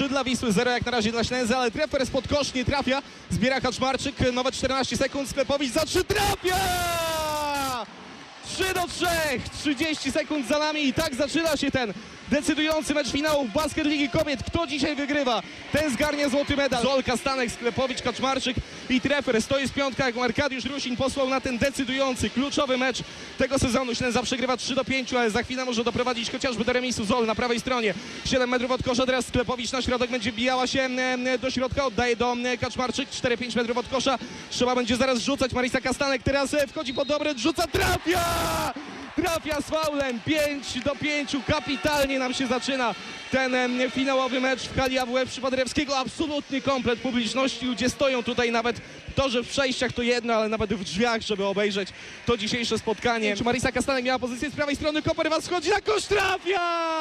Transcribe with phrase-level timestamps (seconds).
[0.00, 3.02] 3 dla Wisły, 0 jak na razie dla Ślęzy, ale trefer spod kosz nie trafia.
[3.30, 7.09] Zbiera Kaczmarczyk, nowe 14 sekund, Sklepowicz za 3 trafia!
[8.60, 9.06] 3 do 3,
[9.58, 11.92] 30 sekund za nami i tak zaczyna się ten
[12.30, 14.42] decydujący mecz finału Basket Ligi Kobiet.
[14.46, 15.42] Kto dzisiaj wygrywa?
[15.72, 16.82] Ten zgarnia złoty medal.
[16.82, 18.56] Zolka, Stanek, Sklepowicz, Kaczmarczyk
[18.90, 19.42] i trefer.
[19.42, 23.02] Stoi z piątka, jak Arkadiusz Rusin posłał na ten decydujący, kluczowy mecz
[23.38, 23.94] tego sezonu.
[23.94, 27.04] Ślęza przegrywa 3 do 5, ale za chwilę może doprowadzić chociażby do remisu.
[27.04, 30.88] Zol na prawej stronie, 7 metrów od kosza, teraz Sklepowicz na środek będzie bijała się
[31.42, 34.18] do środka, oddaje do Kaczmarczyk, 4-5 metrów od kosza.
[34.50, 35.52] Trzeba będzie zaraz rzucać.
[35.52, 38.49] Marisa Kastanek teraz e, wchodzi pod dobre, rzuca, trafia!
[39.16, 41.36] Trafia z faulem 5 do 5.
[41.46, 42.94] Kapitalnie nam się zaczyna
[43.30, 43.54] ten
[43.90, 45.98] finałowy mecz w hali AWF przy Paderewskiego.
[45.98, 47.66] Absolutny komplet publiczności.
[47.66, 48.80] Ludzie stoją tutaj nawet
[49.14, 51.88] to, że w przejściach to jedno, ale nawet w drzwiach, żeby obejrzeć
[52.26, 53.34] to dzisiejsze spotkanie.
[53.44, 55.02] Marisa Kastanek miała pozycję z prawej strony.
[55.02, 56.04] Koper was schodzi na kosz.
[56.04, 56.99] Trafia!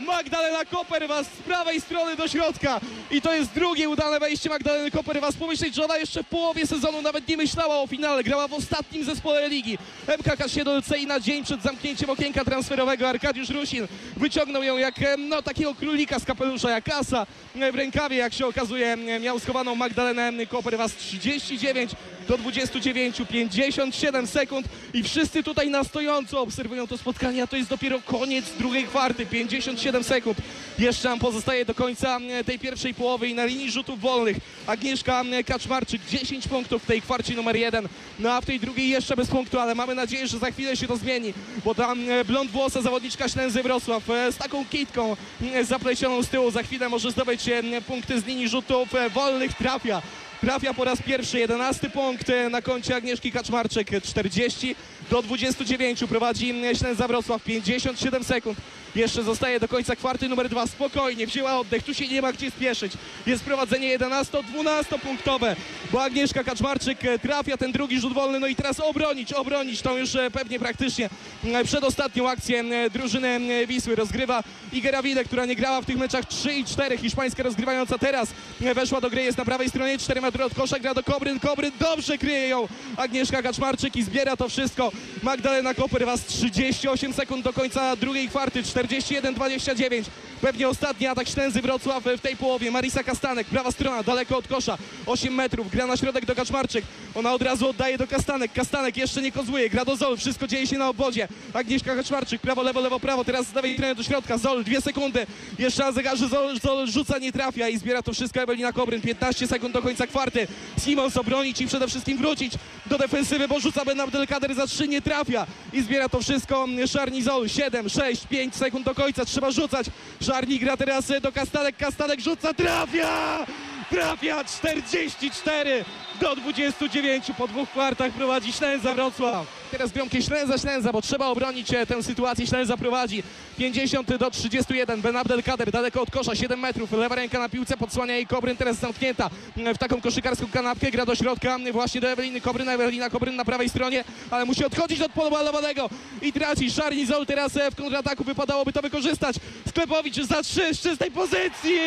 [0.00, 2.80] Magdalena Koperwas z prawej strony do środka
[3.10, 5.36] i to jest drugie udane wejście Magdaleny Koperwas.
[5.36, 9.04] Pomyśleć, że ona jeszcze w połowie sezonu nawet nie myślała o finale, grała w ostatnim
[9.04, 9.78] zespole ligi.
[10.18, 15.42] MKK Siedlce i na dzień przed zamknięciem okienka transferowego Arkadiusz Rusin wyciągnął ją jak no,
[15.42, 17.26] takiego królika z kapelusza, jak kasa
[17.60, 21.90] e, w rękawie, jak się okazuje miał schowaną Magdalenę Koperwas 39
[22.28, 27.70] do 29, 57 sekund i wszyscy tutaj na stojąco obserwują to spotkanie, a to jest
[27.70, 30.38] dopiero koniec drugiej kwarty, 57 sekund.
[30.78, 34.36] Jeszcze nam pozostaje do końca e, tej pierwszej połowy i na linii rzutów wolnych.
[34.66, 38.88] Agnieszka e, Kaczmarczyk 10 punktów w tej kwarcie numer 1, no a w tej drugiej
[38.88, 41.34] jeszcze bez punktu, ale mamy nadzieję, że za chwilę się to zmieni,
[41.64, 45.16] bo tam e, blond włosa zawodniczka Ślęzy Wrocław e, z taką kitką
[45.62, 50.02] zaplecioną z tyłu za chwilę może zdobyć e, punkty z linii rzutów e, wolnych, trafia
[50.44, 54.76] Trafia po raz pierwszy 11 punkt e, na koncie Agnieszki Kaczmarczyk 40
[55.10, 58.58] do 29 prowadzi Ślęza Wrocław 57 sekund.
[58.94, 60.66] Jeszcze zostaje do końca kwarty numer 2.
[60.66, 62.92] Spokojnie, wzięła oddech, tu się nie ma gdzie spieszyć.
[63.26, 65.56] Jest prowadzenie 11-12 punktowe,
[65.92, 69.96] bo Agnieszka Kaczmarczyk e, trafia ten drugi rzut wolny, no i teraz obronić, obronić tą
[69.96, 71.10] już e, pewnie praktycznie
[71.44, 73.96] e, przedostatnią akcję e, drużyny e, Wisły.
[73.96, 76.98] Rozgrywa Igera Wide, która nie grała w tych meczach 3 i 4.
[76.98, 78.28] Hiszpańska rozgrywająca teraz
[78.62, 81.40] e, weszła do gry, jest na prawej stronie 4 metry od kosza, gra do Kobryn,
[81.40, 84.92] Kobryn dobrze kryje ją Agnieszka Kaczmarczyk i zbiera to wszystko.
[85.22, 90.04] Magdalena Koper was 38 sekund do końca drugiej kwarty, 41-29.
[90.40, 92.70] Pewnie ostatni atak Ślęzy Wrocław w tej połowie.
[92.70, 96.84] Marisa Kastanek, prawa strona, daleko od kosza, 8 metrów, gra na środek do Kaczmarczyk.
[97.14, 98.52] Ona od razu oddaje do Kastanek.
[98.52, 101.28] Kastanek jeszcze nie kozłuje, gra do Zol, wszystko dzieje się na obwodzie.
[101.52, 104.38] Agnieszka Kaczmarczyk, prawo, lewo, lewo, prawo, teraz lewej strony do środka.
[104.38, 105.26] Zol, dwie sekundy,
[105.58, 109.00] jeszcze na zegarze Zol, Zol rzuca, nie trafia i zbiera to wszystko Ewelina Kobryn.
[109.00, 110.46] 15 sekund do końca kwarty.
[110.78, 112.54] Simons obronić i przede wszystkim wrócić
[112.86, 117.22] do defensywy, bo rzuca Ben Abdelkader za 3, nie trafia i zbiera to wszystko Szarni
[117.22, 117.48] Zol.
[117.48, 119.86] 7, 6, 5 sekund do końca, trzeba rzucać.
[120.22, 123.46] Szarni gra teraz do Kastanek, Kastanek rzuca, trafia!
[123.90, 125.84] Trafia 44
[126.20, 129.46] do 29 po dwóch kwartach prowadzi Ślęza Wrocław.
[129.70, 132.46] Teraz bramkę Ślęza, Ślęza, bo trzeba obronić e, tę sytuację.
[132.46, 133.22] Ślęza prowadzi
[133.58, 135.00] 50 do 31.
[135.00, 136.92] Ben Abdelkader daleko od kosza, 7 metrów.
[136.92, 140.90] Lewa ręka na piłce, podsłania jej Kobryn, teraz zamknięta mm, w taką koszykarską kanapkę.
[140.90, 142.68] Gra do środka, mm, właśnie do Eweliny Kobryn.
[142.68, 145.90] Ewelina Kobryn na prawej stronie, ale musi odchodzić od polu balowanego
[146.22, 146.70] i traci.
[146.70, 149.36] Szarni Zol teraz e, w kontrataku wypadałoby to wykorzystać.
[149.68, 151.80] Sklepowicz za 3 z czystej pozycji.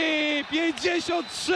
[0.51, 1.53] 53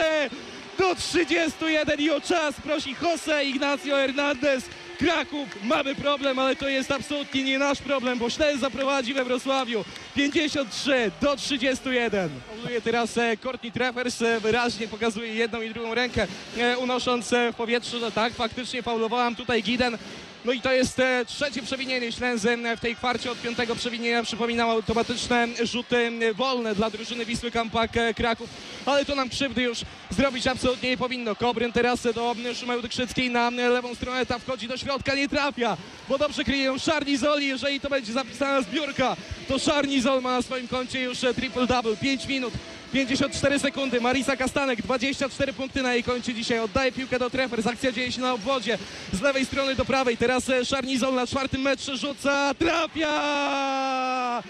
[0.78, 4.64] do 31 i o czas prosi Jose Ignacio Hernandez.
[4.98, 9.84] Kraków, mamy problem, ale to jest absolutnie nie nasz problem, bo Ślęza prowadzi we Wrocławiu
[10.14, 12.30] 53 do 31.
[12.48, 16.26] Fauluje teraz e, Courtney Treffers, e, wyraźnie pokazuje jedną i drugą rękę,
[16.58, 19.98] e, unosząc w powietrzu, że tak, faktycznie faulowałam tutaj Giden.
[20.44, 23.30] No i to jest e, trzecie przewinienie Ślęzy w tej kwarcie.
[23.30, 28.50] Od piątego przewinienia przypominał automatyczne rzuty e, wolne dla drużyny Wisły Kampak e, Kraków.
[28.86, 29.78] Ale to nam krzywdy już
[30.10, 31.36] zrobić absolutnie nie powinno.
[31.36, 34.26] Kobryn teraz do e, Szumełdy Krzyckiej na lewą stronę.
[34.26, 35.76] Ta wchodzi do środka, nie trafia,
[36.08, 37.46] bo dobrze kryje Szarni Zoli.
[37.46, 39.16] Jeżeli to będzie zapisana zbiórka,
[39.48, 41.96] to Szarni Zol ma na swoim koncie już triple-double.
[41.96, 42.54] 5 minut
[42.92, 44.00] 54 sekundy.
[44.00, 46.58] Marisa Kastanek, 24 punkty na jej koncie dzisiaj.
[46.58, 47.66] Oddaje piłkę do Treffers.
[47.66, 48.78] Akcja dzieje się na obwodzie.
[49.12, 50.16] Z lewej strony do prawej.
[50.16, 52.54] Teraz e, Szarnizol na czwartym metrze rzuca.
[52.54, 54.42] Trafia!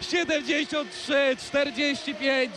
[0.00, 2.50] 73, 45,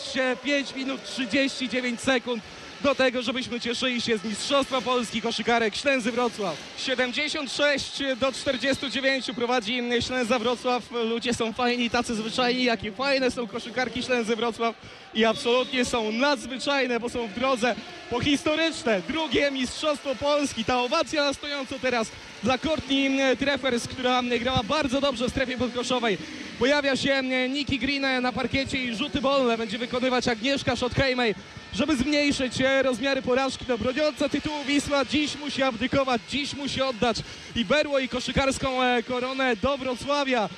[0.44, 2.44] 5 minut 39 sekund
[2.84, 6.58] do tego, żebyśmy cieszyli się z Mistrzostwa Polski Koszykarek Ślęzy Wrocław.
[6.78, 10.84] 76 do 49 prowadzi Ślęza Wrocław.
[10.92, 14.76] Ludzie są fajni, tacy zwyczajni, jakie fajne są koszykarki Ślęzy Wrocław
[15.14, 17.76] i absolutnie są nadzwyczajne, bo są w drodze
[18.10, 20.66] po historyczne drugie Mistrzostwo Polski.
[20.66, 22.08] Ta owacja na stojąco teraz
[22.44, 26.18] dla Courtney Treffers, która grała bardzo dobrze w strefie podkoszowej.
[26.64, 31.36] Pojawia się e, Nikki Green e, na parkiecie i rzuty wolne będzie wykonywać Agnieszka Schothejmej,
[31.74, 33.66] żeby zmniejszyć e, rozmiary porażki.
[33.68, 37.18] No broniąca tytułu Wisła dziś musi abdykować, dziś musi oddać
[37.56, 38.70] i berło i koszykarską
[39.08, 40.50] koronę do Wrocławia.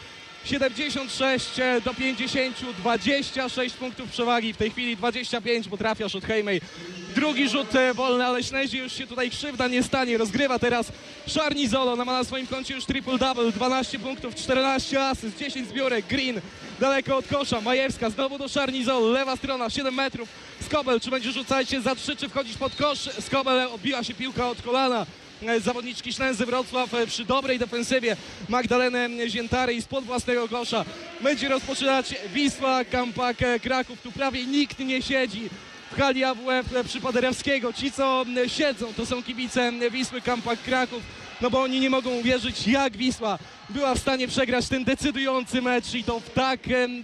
[0.46, 1.50] 76
[1.86, 6.62] do 50, 26 punktów przewagi, w tej chwili 25, bo trafia Schothejmej.
[7.16, 10.18] Drugi rzut e, wolny, ale Ślezie już się tutaj krzywda nie stanie.
[10.18, 10.92] Rozgrywa teraz
[11.28, 16.42] Szarni Zolo, ma na swoim koncie już triple-double, 12 punktów, 14 asyst, 10 zbiórek, Green
[16.80, 20.30] daleko od kosza, Majewska znowu do Szarni Zolo, lewa strona, 7 metrów,
[20.62, 24.50] Skobel, czy będzie rzucać się za 3, czy wchodzić pod kosz, Skobel odbiła się piłka
[24.50, 25.06] od kolana.
[25.44, 28.18] E, Zawodniczki Ślęzy Wrocław e, przy dobrej defensywie
[28.50, 30.86] Magdalenę Ziętary i spod własnego kosza
[31.22, 34.02] będzie rozpoczynać Wisła Kampak e, Kraków.
[34.02, 35.50] Tu prawie nikt nie siedzi
[35.92, 37.74] w hali AWF przy Paderewskiego.
[37.74, 41.04] Ci, co siedzą, to są kibice Wisły Kampak Kraków,
[41.42, 43.40] no bo oni nie mogą uwierzyć, jak Wisła
[43.70, 46.60] była w stanie przegrać ten decydujący mecz i to w tak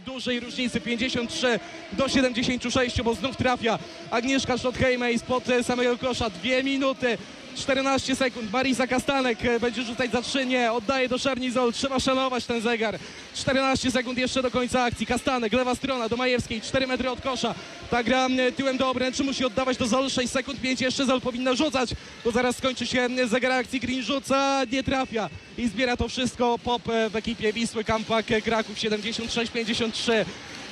[0.06, 1.60] dużej różnicy 53
[1.94, 3.80] do 76, bo znów trafia
[4.12, 6.30] Agnieszka Schothejmej spod e, samego kosza.
[6.30, 7.18] Dwie minuty
[7.56, 8.52] 14 sekund.
[8.52, 10.72] Marisa Kastanek e, będzie rzucać za trzy, nie.
[10.72, 11.74] Oddaje do Szarnizol.
[11.74, 13.00] Trzeba szanować ten zegar.
[13.36, 15.06] 14 sekund jeszcze do końca akcji.
[15.06, 16.62] Kastanek, lewa strona do Majewskiej.
[16.62, 17.56] 4 metry od kosza.
[17.92, 20.10] Ta gra tyłem do obręczy musi oddawać do Zol.
[20.10, 21.90] 6 sekund, 5 jeszcze Zol powinna rzucać,
[22.26, 23.80] bo zaraz skończy się zegar akcji.
[23.80, 25.30] Green rzuca, nie trafia.
[25.58, 30.26] I zbiera to wszystko Pop e, w ekipie Wisły Kampak e, Kraków 76-53.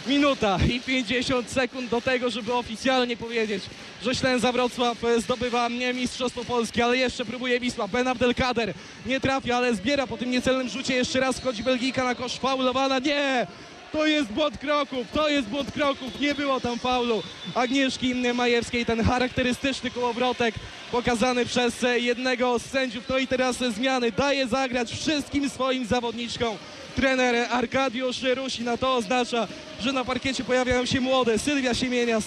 [0.07, 3.63] Minuta i 50 sekund do tego, żeby oficjalnie powiedzieć,
[4.03, 7.87] że Ślęza Wrocław e, zdobywa Mistrzostwo Polski, ale jeszcze próbuje Wisła.
[7.87, 8.73] Ben Abdelkader
[9.05, 10.95] nie trafia, ale zbiera po tym niecelnym rzucie.
[10.95, 12.99] Jeszcze raz wchodzi Belgijka na kosz, faulowana.
[12.99, 13.47] Nie!
[13.91, 17.23] To jest błąd kroków, to jest błąd kroków, nie było tam faulu
[17.55, 20.55] Agnieszki Majewskiej, ten charakterystyczny kołowrotek
[20.91, 23.09] pokazany przez e, jednego z sędziów.
[23.09, 26.57] No i teraz zmiany, daje zagrać wszystkim swoim zawodniczkom
[26.95, 29.47] trener Arkadiusz Rusin, a to oznacza,
[29.79, 32.23] że na parkiecie pojawiają się młode Sylwia Siemienias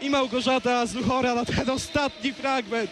[0.00, 2.90] i Małgorzata Zuchora na ten ostatni fragment.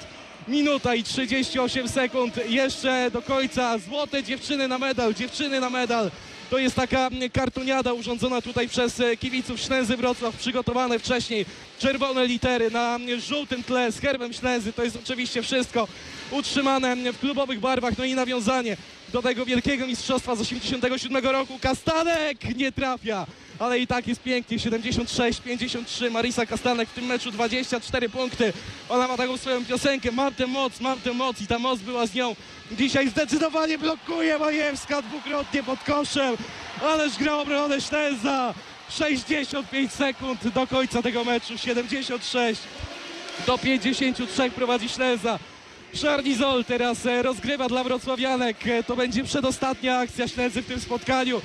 [0.49, 3.79] Minuta i 38 sekund jeszcze do końca.
[3.79, 6.11] Złote dziewczyny na medal, dziewczyny na medal.
[6.51, 11.47] To jest taka kartoniada urządzona tutaj przez e, kibiców Ślęzy Wrocław, przygotowane wcześniej.
[11.79, 14.73] Czerwone litery na żółtym tle z herbem Ślęzy.
[14.73, 15.89] To jest oczywiście wszystko
[16.31, 17.99] utrzymane w klubowych barwach.
[17.99, 18.77] No i nawiązanie
[19.13, 21.59] do tego wielkiego mistrzostwa z 87 roku.
[21.61, 23.27] Kastanek nie trafia,
[23.59, 24.59] ale i tak jest pięknie.
[24.59, 26.11] 76-53.
[26.11, 28.53] Marisa Kastanek w tym meczu 24 punkty.
[28.89, 30.13] Ona ma taką swoją piosenkę.
[30.13, 32.37] Mam tę moc, mam tę moc i ta moc była z nią.
[32.73, 36.37] Dzisiaj zdecydowanie blokuje Majewska dwukrotnie pod koszem.
[36.83, 38.55] Ależ gra obronę Ślęza.
[38.91, 41.59] 65 sekund do końca tego meczu.
[41.59, 42.61] 76
[43.47, 45.39] do 53 prowadzi Ślęza.
[45.95, 48.67] Szarnizol teraz e, rozgrywa dla wrocławianek.
[48.67, 51.41] E, To będzie przedostatnia akcja Ślęzy w tym spotkaniu.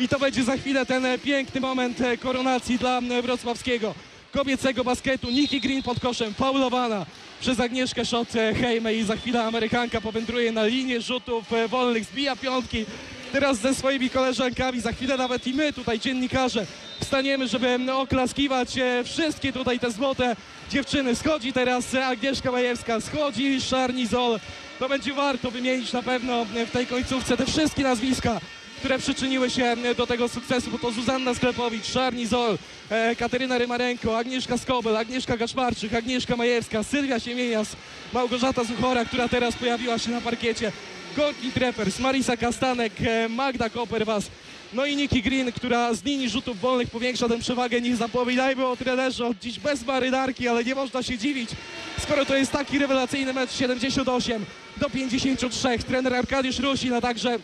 [0.00, 3.94] I to będzie za chwilę ten e, piękny moment e, koronacji dla e, wrocławskiego
[4.32, 5.30] kobiecego basketu.
[5.30, 7.06] Nikki Green pod koszem, faulowana
[7.40, 12.36] przez Agnieszkę Szot e, Hejme i za chwilę Amerykanka powędruje na linię rzutów wolnych, zbija
[12.36, 12.84] piątki.
[13.32, 16.66] Teraz ze swoimi koleżankami, za chwilę nawet i my tutaj dziennikarze
[17.00, 18.68] wstaniemy, żeby oklaskiwać
[19.04, 20.36] wszystkie tutaj te złote
[20.70, 21.14] dziewczyny.
[21.16, 24.40] Schodzi teraz Agnieszka Majewska, schodzi Szarnizol.
[24.78, 28.40] To będzie warto wymienić na pewno w tej końcówce te wszystkie nazwiska,
[28.80, 32.58] które przyczyniły się e, do tego sukcesu, bo to Zuzanna Sklepowicz, Szarni Zol,
[32.90, 37.76] e, Kateryna Rymarenko, Agnieszka Skobel, Agnieszka Gaszmarczyk, Agnieszka Majewska, Sylwia Siemienias,
[38.12, 40.72] Małgorzata Zuchora, która teraz pojawiła się na parkiecie,
[41.16, 44.24] Gorki Trepers, Marisa Kastanek, e, Magda Koperwas,
[44.72, 47.80] no i Nikki Green, która z linii rzutów wolnych powiększa tę przewagę.
[47.80, 51.50] Nie zapominajmy o trenerze od dziś bez marynarki, ale nie można się dziwić,
[51.98, 54.44] skoro to jest taki rewelacyjny mecz 78
[54.76, 55.78] do 53.
[55.78, 57.38] Trener Arkadiusz Rusin, a także